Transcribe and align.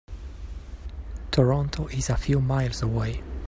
Toronto 1.29 1.85
is 1.89 2.09
a 2.09 2.17
few 2.17 2.41
miles 2.41 2.81
away. 2.81 3.21